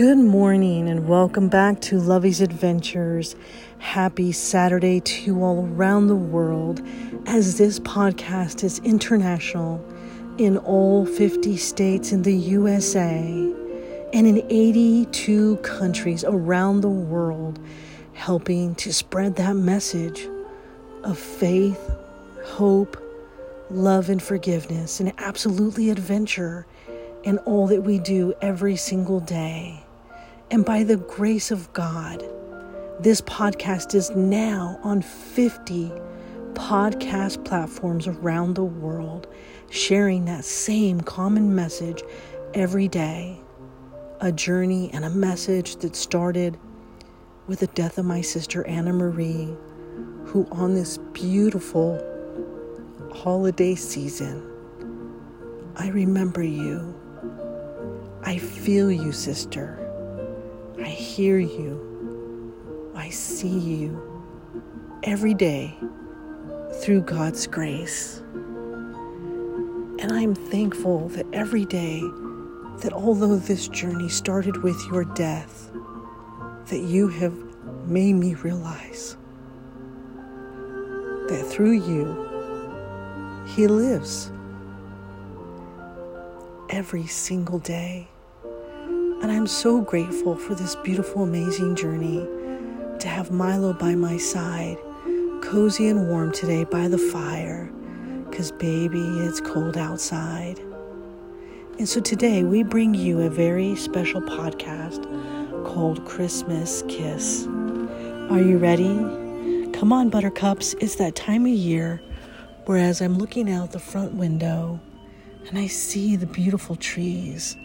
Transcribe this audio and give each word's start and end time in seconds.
Good 0.00 0.16
morning 0.16 0.88
and 0.88 1.06
welcome 1.06 1.50
back 1.50 1.82
to 1.82 1.98
Lovey's 1.98 2.40
Adventures. 2.40 3.36
Happy 3.80 4.32
Saturday 4.32 5.00
to 5.00 5.22
you 5.24 5.44
all 5.44 5.66
around 5.66 6.06
the 6.06 6.16
world 6.16 6.80
as 7.26 7.58
this 7.58 7.78
podcast 7.80 8.64
is 8.64 8.78
international 8.78 9.86
in 10.38 10.56
all 10.56 11.04
50 11.04 11.54
states 11.58 12.12
in 12.12 12.22
the 12.22 12.34
USA 12.34 13.18
and 14.14 14.26
in 14.26 14.42
82 14.48 15.58
countries 15.58 16.24
around 16.24 16.80
the 16.80 16.88
world, 16.88 17.60
helping 18.14 18.74
to 18.76 18.94
spread 18.94 19.36
that 19.36 19.54
message 19.54 20.26
of 21.04 21.18
faith, 21.18 21.90
hope, 22.42 22.96
love, 23.68 24.08
and 24.08 24.22
forgiveness, 24.22 24.98
and 24.98 25.12
absolutely 25.18 25.90
adventure 25.90 26.66
in 27.22 27.36
all 27.40 27.66
that 27.66 27.82
we 27.82 27.98
do 27.98 28.32
every 28.40 28.76
single 28.76 29.20
day. 29.20 29.84
And 30.52 30.64
by 30.64 30.82
the 30.82 30.96
grace 30.96 31.52
of 31.52 31.72
God, 31.72 32.24
this 32.98 33.20
podcast 33.20 33.94
is 33.94 34.10
now 34.10 34.80
on 34.82 35.00
50 35.00 35.92
podcast 36.54 37.44
platforms 37.44 38.08
around 38.08 38.54
the 38.54 38.64
world, 38.64 39.28
sharing 39.70 40.24
that 40.24 40.44
same 40.44 41.02
common 41.02 41.54
message 41.54 42.02
every 42.52 42.88
day. 42.88 43.40
A 44.20 44.32
journey 44.32 44.90
and 44.92 45.04
a 45.04 45.10
message 45.10 45.76
that 45.76 45.94
started 45.94 46.58
with 47.46 47.60
the 47.60 47.68
death 47.68 47.96
of 47.96 48.04
my 48.04 48.20
sister 48.20 48.66
Anna 48.66 48.92
Marie, 48.92 49.54
who 50.24 50.48
on 50.50 50.74
this 50.74 50.98
beautiful 51.12 51.96
holiday 53.14 53.76
season, 53.76 54.44
I 55.76 55.90
remember 55.90 56.42
you. 56.42 56.92
I 58.24 58.38
feel 58.38 58.90
you, 58.90 59.12
sister. 59.12 59.79
I 60.78 60.88
hear 60.88 61.38
you. 61.38 62.92
I 62.94 63.10
see 63.10 63.58
you 63.58 64.00
every 65.02 65.34
day 65.34 65.76
through 66.82 67.02
God's 67.02 67.46
grace. 67.46 68.22
And 70.00 70.12
I'm 70.12 70.34
thankful 70.34 71.08
that 71.10 71.26
every 71.32 71.64
day, 71.66 72.00
that 72.80 72.92
although 72.92 73.36
this 73.36 73.68
journey 73.68 74.08
started 74.08 74.62
with 74.62 74.80
your 74.86 75.04
death, 75.04 75.70
that 76.66 76.80
you 76.80 77.08
have 77.08 77.34
made 77.86 78.14
me 78.14 78.34
realize 78.34 79.16
that 81.28 81.44
through 81.48 81.72
you, 81.72 83.44
He 83.54 83.66
lives 83.66 84.32
every 86.70 87.06
single 87.06 87.58
day. 87.58 88.08
And 89.22 89.30
I'm 89.30 89.46
so 89.46 89.80
grateful 89.80 90.36
for 90.36 90.54
this 90.54 90.76
beautiful, 90.76 91.22
amazing 91.22 91.76
journey 91.76 92.26
to 92.98 93.08
have 93.08 93.30
Milo 93.30 93.72
by 93.72 93.94
my 93.94 94.16
side, 94.16 94.78
cozy 95.42 95.88
and 95.88 96.08
warm 96.08 96.32
today 96.32 96.64
by 96.64 96.88
the 96.88 96.98
fire, 96.98 97.70
because 98.28 98.52
baby, 98.52 99.00
it's 99.20 99.40
cold 99.40 99.76
outside. 99.76 100.58
And 101.78 101.88
so 101.88 102.00
today 102.00 102.44
we 102.44 102.62
bring 102.62 102.94
you 102.94 103.20
a 103.20 103.30
very 103.30 103.76
special 103.76 104.20
podcast 104.20 105.04
called 105.66 106.04
Christmas 106.04 106.82
Kiss. 106.88 107.46
Are 108.30 108.40
you 108.40 108.58
ready? 108.58 108.94
Come 109.72 109.92
on, 109.92 110.10
buttercups, 110.10 110.74
it's 110.80 110.96
that 110.96 111.16
time 111.16 111.46
of 111.46 111.52
year 111.52 112.00
whereas 112.70 113.00
I'm 113.00 113.18
looking 113.18 113.50
out 113.50 113.72
the 113.72 113.80
front 113.80 114.14
window 114.14 114.80
and 115.48 115.58
I 115.58 115.66
see 115.66 116.14
the 116.14 116.26
beautiful 116.26 116.76
trees, 116.76 117.56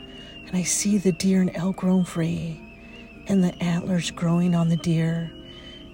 and 0.55 0.61
I 0.61 0.66
see 0.66 0.97
the 0.97 1.11
deer 1.11 1.41
and 1.41 1.51
elk 1.53 1.75
grown 1.75 2.05
free, 2.05 2.57
and 3.27 3.43
the 3.43 3.53
antlers 3.61 4.09
growing 4.09 4.55
on 4.55 4.69
the 4.69 4.77
deer. 4.77 5.29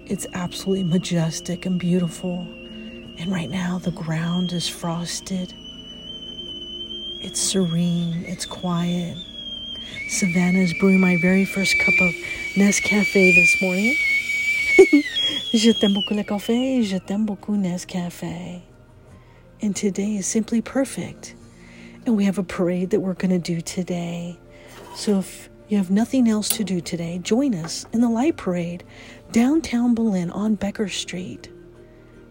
It's 0.06 0.24
absolutely 0.34 0.84
majestic 0.84 1.66
and 1.66 1.80
beautiful. 1.80 2.46
And 3.18 3.32
right 3.32 3.50
now, 3.50 3.80
the 3.80 3.90
ground 3.90 4.52
is 4.52 4.68
frosted. 4.68 5.52
It's 7.24 7.40
serene, 7.40 8.24
it's 8.24 8.46
quiet. 8.46 9.16
Savannah 10.08 10.60
is 10.60 10.72
brewing 10.78 11.00
my 11.00 11.18
very 11.20 11.44
first 11.44 11.76
cup 11.80 11.94
of 12.00 12.14
Nescafe 12.54 13.34
this 13.34 13.60
morning. 13.60 13.96
je 15.52 15.72
t'aime 15.72 15.92
beaucoup 15.92 16.14
le 16.14 16.22
café, 16.22 16.84
je 16.84 16.98
t'aime 16.98 17.26
beaucoup 17.26 17.56
Nescafe. 17.56 18.62
And 19.60 19.74
today 19.74 20.18
is 20.18 20.26
simply 20.28 20.62
perfect. 20.62 21.34
And 22.06 22.16
we 22.16 22.26
have 22.26 22.38
a 22.38 22.44
parade 22.44 22.90
that 22.90 23.00
we're 23.00 23.14
going 23.14 23.30
to 23.30 23.40
do 23.40 23.60
today. 23.60 24.38
So 24.94 25.18
if 25.18 25.48
you 25.68 25.78
have 25.78 25.90
nothing 25.90 26.28
else 26.28 26.48
to 26.50 26.64
do 26.64 26.80
today, 26.80 27.18
join 27.18 27.54
us 27.54 27.86
in 27.92 28.00
the 28.00 28.08
light 28.08 28.36
parade 28.36 28.84
downtown 29.32 29.94
Berlin 29.94 30.30
on 30.30 30.54
Becker 30.54 30.88
Street. 30.88 31.50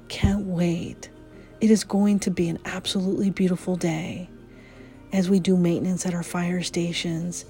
Can't 0.07 0.45
wait. 0.45 1.09
It 1.59 1.71
is 1.71 1.83
going 1.83 2.19
to 2.19 2.31
be 2.31 2.49
an 2.49 2.59
absolutely 2.65 3.29
beautiful 3.29 3.75
day 3.75 4.29
as 5.13 5.29
we 5.29 5.39
do 5.39 5.57
maintenance 5.57 6.05
at 6.05 6.13
our 6.13 6.23
fire 6.23 6.61
stations, 6.61 7.45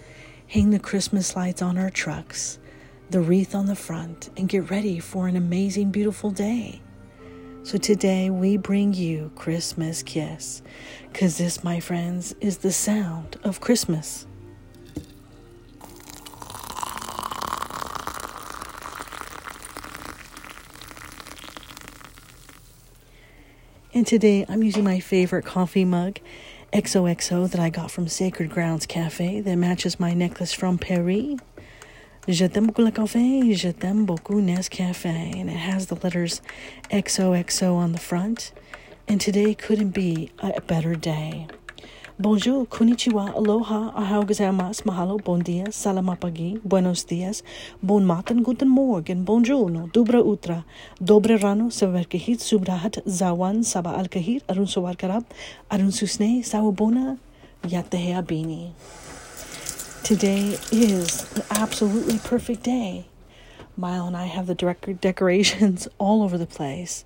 hang 0.47 0.71
the 0.71 0.79
Christmas 0.79 1.35
lights 1.35 1.61
on 1.61 1.77
our 1.77 1.89
trucks, 1.89 2.59
the 3.09 3.21
wreath 3.21 3.53
on 3.53 3.67
the 3.67 3.75
front, 3.75 4.29
and 4.37 4.49
get 4.49 4.69
ready 4.71 4.99
for 4.99 5.27
an 5.27 5.35
amazing, 5.35 5.91
beautiful 5.91 6.31
day. 6.31 6.81
So 7.63 7.77
today 7.77 8.29
we 8.29 8.57
bring 8.57 8.93
you 8.93 9.31
Christmas 9.35 10.01
Kiss, 10.01 10.63
because 11.11 11.37
this, 11.37 11.63
my 11.63 11.79
friends, 11.79 12.33
is 12.41 12.57
the 12.57 12.71
sound 12.71 13.37
of 13.43 13.61
Christmas. 13.61 14.25
And 23.93 24.07
today 24.07 24.45
I'm 24.47 24.63
using 24.63 24.85
my 24.85 25.01
favorite 25.01 25.43
coffee 25.43 25.83
mug, 25.83 26.19
XOXO, 26.71 27.51
that 27.51 27.59
I 27.59 27.69
got 27.69 27.91
from 27.91 28.07
Sacred 28.07 28.49
Grounds 28.49 28.85
Cafe 28.85 29.41
that 29.41 29.55
matches 29.57 29.99
my 29.99 30.13
necklace 30.13 30.53
from 30.53 30.77
Paris. 30.77 31.35
Je 32.25 32.47
t'aime 32.47 32.67
beaucoup 32.67 32.85
le 32.85 32.91
café, 32.91 33.53
je 33.53 33.73
t'aime 33.73 34.05
beaucoup 34.05 34.41
Nescafe. 34.41 35.05
And 35.05 35.49
it 35.49 35.57
has 35.57 35.87
the 35.87 35.95
letters 35.95 36.41
XOXO 36.89 37.75
on 37.75 37.91
the 37.91 37.99
front. 37.99 38.53
And 39.09 39.19
today 39.19 39.53
couldn't 39.53 39.89
be 39.89 40.31
a 40.39 40.61
better 40.61 40.95
day. 40.95 41.47
Bonjour, 42.19 42.67
konnichiwa, 42.67 43.33
aloha, 43.35 43.93
ahau 43.95 44.25
gozaimasu, 44.25 44.83
mahalo, 44.85 45.17
bon 45.23 45.39
dia, 45.39 45.71
salamapagi, 45.71 46.59
buenos 46.61 47.05
dias, 47.05 47.41
bon 47.81 48.03
matin, 48.03 48.43
guten 48.43 48.67
morgen, 48.67 49.23
bonjour, 49.23 49.69
dobra 49.93 50.21
utra, 50.21 50.65
dobre 51.01 51.37
rano, 51.41 51.69
sabarkahit, 51.69 52.41
subrahat, 52.41 53.01
zawan, 53.07 53.63
saba 53.63 53.91
alkahir, 53.91 54.41
arun 54.49 54.65
sawarkarab, 54.65 55.23
arun 55.71 55.91
susne, 55.91 56.43
sawabona, 56.43 57.17
yatehea 57.63 58.21
bini. 58.27 58.73
Today 60.03 60.57
is 60.69 61.23
an 61.37 61.43
absolutely 61.49 62.19
perfect 62.19 62.63
day. 62.63 63.05
Milo 63.77 64.07
and 64.07 64.17
I 64.17 64.25
have 64.25 64.47
the 64.47 64.95
decorations 64.99 65.87
all 65.97 66.23
over 66.23 66.37
the 66.37 66.45
place. 66.45 67.05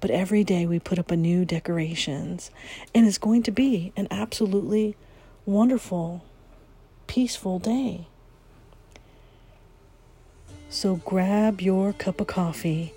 But 0.00 0.10
every 0.10 0.44
day 0.44 0.66
we 0.66 0.78
put 0.78 0.98
up 0.98 1.10
a 1.10 1.16
new 1.16 1.44
decorations. 1.44 2.50
And 2.94 3.06
it's 3.06 3.18
going 3.18 3.42
to 3.44 3.50
be 3.50 3.92
an 3.96 4.08
absolutely 4.10 4.96
wonderful, 5.44 6.24
peaceful 7.06 7.58
day. 7.58 8.06
So 10.70 10.96
grab 10.96 11.60
your 11.60 11.92
cup 11.92 12.20
of 12.20 12.26
coffee 12.26 12.92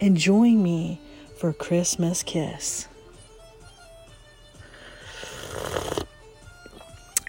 and 0.00 0.16
join 0.16 0.62
me 0.62 1.00
for 1.36 1.52
Christmas 1.52 2.22
Kiss. 2.22 2.86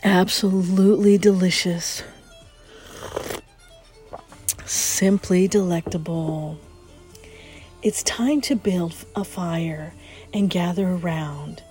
Absolutely 0.04 1.18
delicious. 1.18 2.04
Simply 4.66 5.48
delectable. 5.48 6.60
It's 7.86 8.02
time 8.02 8.42
to 8.42 8.56
build 8.56 8.96
a 9.16 9.24
fire 9.24 9.94
and 10.34 10.50
gather 10.50 10.88
around 10.88 11.62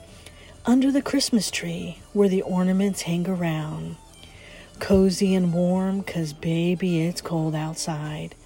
under 0.65 0.93
the 0.93 1.03
Christmas 1.03 1.51
tree 1.51 1.99
where 2.13 2.29
the 2.29 2.41
ornaments 2.43 3.03
hang 3.03 3.29
around. 3.29 3.97
Cozy 4.79 5.35
and 5.35 5.53
warm, 5.53 6.05
'cause 6.05 6.33
baby, 6.33 7.01
it's 7.01 7.21
cold 7.21 7.57
outside. 7.57 8.37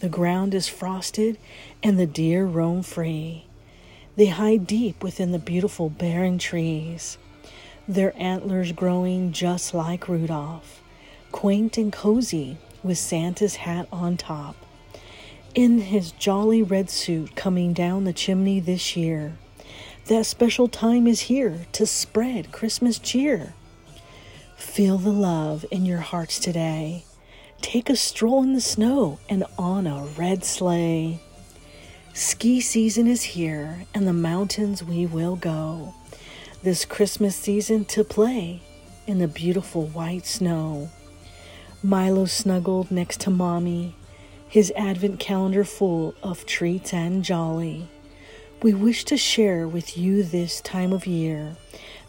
The 0.00 0.08
ground 0.08 0.54
is 0.54 0.68
frosted 0.68 1.36
and 1.82 1.98
the 1.98 2.06
deer 2.06 2.46
roam 2.46 2.82
free. 2.82 3.44
They 4.16 4.28
hide 4.28 4.66
deep 4.66 5.02
within 5.02 5.32
the 5.32 5.38
beautiful 5.38 5.90
barren 5.90 6.38
trees 6.38 7.18
their 7.86 8.14
antlers 8.16 8.72
growing 8.72 9.32
just 9.32 9.74
like 9.74 10.08
Rudolph, 10.08 10.80
quaint 11.30 11.76
and 11.76 11.92
cozy 11.92 12.56
with 12.82 12.96
Santa's 12.96 13.56
hat 13.56 13.86
on 13.92 14.16
top. 14.16 14.56
In 15.54 15.80
his 15.80 16.12
jolly 16.12 16.62
red 16.62 16.88
suit 16.88 17.36
coming 17.36 17.74
down 17.74 18.04
the 18.04 18.14
chimney 18.14 18.58
this 18.58 18.96
year, 18.96 19.36
that 20.06 20.24
special 20.24 20.66
time 20.66 21.06
is 21.06 21.20
here 21.22 21.66
to 21.72 21.84
spread 21.84 22.52
Christmas 22.52 22.98
cheer. 22.98 23.52
Feel 24.56 24.96
the 24.96 25.10
love 25.10 25.66
in 25.70 25.84
your 25.84 25.98
hearts 25.98 26.38
today 26.38 27.04
take 27.60 27.88
a 27.88 27.96
stroll 27.96 28.42
in 28.42 28.54
the 28.54 28.60
snow 28.60 29.18
and 29.28 29.44
on 29.56 29.86
a 29.86 30.04
red 30.18 30.44
sleigh. 30.44 31.20
Ski 32.12 32.60
season 32.60 33.06
is 33.06 33.22
here, 33.22 33.84
and 33.94 34.06
the 34.06 34.12
mountains 34.12 34.82
we 34.82 35.06
will 35.06 35.36
go 35.36 35.94
this 36.62 36.84
Christmas 36.84 37.36
season 37.36 37.84
to 37.84 38.04
play 38.04 38.62
in 39.06 39.18
the 39.18 39.28
beautiful 39.28 39.86
white 39.86 40.26
snow. 40.26 40.90
Milo 41.82 42.24
snuggled 42.24 42.90
next 42.90 43.20
to 43.20 43.30
Mommy, 43.30 43.94
his 44.52 44.70
advent 44.76 45.18
calendar 45.18 45.64
full 45.64 46.14
of 46.22 46.44
treats 46.44 46.92
and 46.92 47.24
jolly. 47.24 47.88
We 48.62 48.74
wish 48.74 49.04
to 49.06 49.16
share 49.16 49.66
with 49.66 49.96
you 49.96 50.22
this 50.22 50.60
time 50.60 50.92
of 50.92 51.06
year 51.06 51.56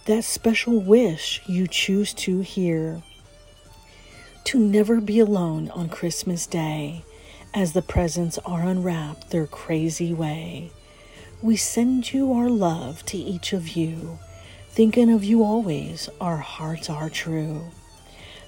that 0.05 0.25
special 0.25 0.79
wish 0.79 1.41
you 1.47 1.67
choose 1.67 2.13
to 2.15 2.41
hear. 2.41 3.01
To 4.43 4.59
never 4.59 4.99
be 4.99 5.19
alone 5.19 5.69
on 5.71 5.87
Christmas 5.87 6.45
Day 6.45 7.05
as 7.53 7.71
the 7.71 7.81
presents 7.81 8.37
are 8.39 8.67
unwrapped 8.67 9.29
their 9.29 9.47
crazy 9.47 10.13
way. 10.13 10.71
We 11.41 11.55
send 11.55 12.11
you 12.11 12.33
our 12.33 12.49
love 12.49 13.05
to 13.05 13.17
each 13.17 13.53
of 13.53 13.69
you 13.69 14.19
Thinking 14.73 15.13
of 15.13 15.23
you 15.23 15.43
always, 15.43 16.09
our 16.19 16.37
hearts 16.37 16.89
are 16.89 17.07
true. 17.07 17.65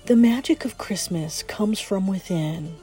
The 0.08 0.16
magic 0.16 0.66
of 0.66 0.76
Christmas 0.76 1.44
comes 1.44 1.80
from 1.80 2.08
within. 2.08 2.78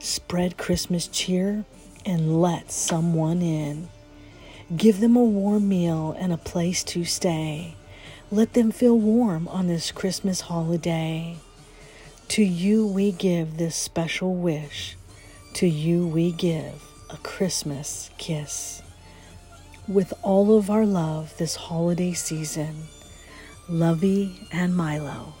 Spread 0.00 0.56
Christmas 0.56 1.08
cheer 1.08 1.64
and 2.06 2.40
let 2.40 2.70
someone 2.70 3.42
in. 3.42 3.88
Give 4.76 5.00
them 5.00 5.16
a 5.16 5.24
warm 5.24 5.68
meal 5.68 6.14
and 6.18 6.32
a 6.32 6.36
place 6.36 6.84
to 6.84 7.04
stay. 7.04 7.74
Let 8.30 8.52
them 8.52 8.70
feel 8.70 8.96
warm 8.96 9.48
on 9.48 9.66
this 9.66 9.90
Christmas 9.90 10.42
holiday. 10.42 11.38
To 12.28 12.44
you 12.44 12.86
we 12.86 13.10
give 13.10 13.56
this 13.56 13.74
special 13.74 14.34
wish. 14.34 14.96
To 15.54 15.66
you 15.66 16.06
we 16.06 16.30
give 16.30 16.84
a 17.10 17.16
Christmas 17.16 18.10
kiss 18.18 18.82
with 19.88 20.12
all 20.22 20.56
of 20.56 20.70
our 20.70 20.86
love 20.86 21.36
this 21.38 21.56
holiday 21.56 22.12
season. 22.12 22.84
Lovey 23.68 24.46
and 24.52 24.76
Milo. 24.76 25.34